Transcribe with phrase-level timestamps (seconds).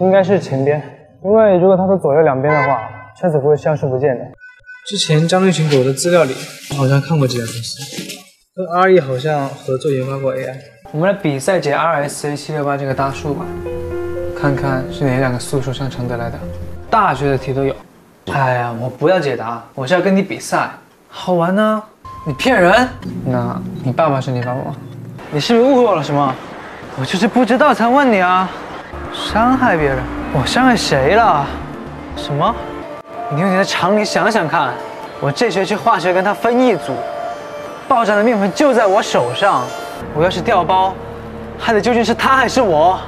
[0.00, 0.80] 应该是前边，
[1.24, 2.88] 因为如果它是左右两边的话，
[3.20, 4.24] 车子不会消失不见的。
[4.86, 6.34] 之前张立群给我的资料里，
[6.76, 7.82] 好像看过这家公司，
[8.54, 10.54] 跟 RE 好像合作研发过 AI。
[10.92, 13.44] 我们来比赛解 RSA 七六八这个大数吧，
[14.40, 16.38] 看看是哪两个素数相乘得来的。
[16.88, 17.74] 大学的题都有。
[18.32, 20.70] 哎呀，我不要解答，我是要跟你比赛，
[21.08, 21.82] 好玩呢。
[22.26, 22.88] 你骗人！
[23.24, 24.76] 那你爸爸是你爸爸吗？
[25.30, 26.34] 你是不是误会我了什么？
[27.00, 28.50] 我就是不知道才问你啊。
[29.18, 29.98] 伤害别人，
[30.32, 31.44] 我伤害谁了？
[32.16, 32.54] 什么？
[33.30, 34.70] 你用你的常理想想看，
[35.20, 36.94] 我这学期化学跟他分一组，
[37.86, 39.64] 爆炸的面粉就在我手上，
[40.14, 40.94] 我要是掉包，
[41.58, 42.98] 害的究竟是他还是我？